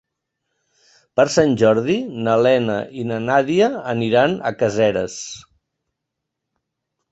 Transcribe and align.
Per 1.19 1.25
Sant 1.33 1.53
Jordi 1.63 1.97
na 2.29 2.33
Lena 2.47 2.79
i 3.01 3.05
na 3.11 3.21
Nàdia 3.27 3.69
aniran 3.95 4.35
a 4.39 4.55
Caseres. 4.65 5.21